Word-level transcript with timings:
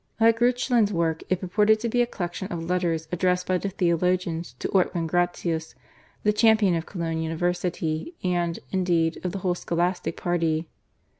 Like 0.19 0.39
Reuchlin's 0.41 0.91
work 0.91 1.21
it 1.29 1.39
purported 1.41 1.79
to 1.81 1.87
be 1.87 2.01
a 2.01 2.07
collection 2.07 2.47
of 2.47 2.63
letters 2.65 3.07
addressed 3.11 3.45
by 3.45 3.59
the 3.59 3.69
theologians 3.69 4.53
to 4.57 4.67
Ortwin 4.69 5.05
Gratius, 5.05 5.75
the 6.23 6.33
champion 6.33 6.73
of 6.73 6.87
Cologne 6.87 7.21
university 7.21 8.15
and, 8.23 8.57
indeed, 8.71 9.23
of 9.23 9.31
the 9.31 9.37
whole 9.45 9.53
Scholastic 9.53 10.17
party. 10.17 10.67